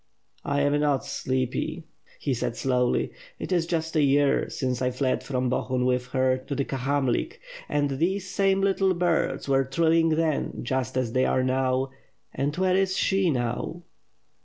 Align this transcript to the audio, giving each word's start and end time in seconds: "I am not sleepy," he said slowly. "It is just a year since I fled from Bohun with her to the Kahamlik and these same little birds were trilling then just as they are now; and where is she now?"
"I 0.43 0.61
am 0.61 0.79
not 0.79 1.05
sleepy," 1.05 1.83
he 2.17 2.33
said 2.33 2.55
slowly. 2.57 3.11
"It 3.37 3.51
is 3.51 3.67
just 3.67 3.95
a 3.95 4.01
year 4.01 4.49
since 4.49 4.81
I 4.81 4.89
fled 4.89 5.21
from 5.23 5.47
Bohun 5.47 5.85
with 5.85 6.07
her 6.07 6.39
to 6.39 6.55
the 6.55 6.65
Kahamlik 6.65 7.39
and 7.69 7.87
these 7.91 8.27
same 8.27 8.61
little 8.61 8.95
birds 8.95 9.47
were 9.47 9.63
trilling 9.63 10.09
then 10.09 10.63
just 10.63 10.97
as 10.97 11.11
they 11.13 11.25
are 11.25 11.43
now; 11.43 11.91
and 12.33 12.57
where 12.57 12.75
is 12.75 12.97
she 12.97 13.29
now?" 13.29 13.83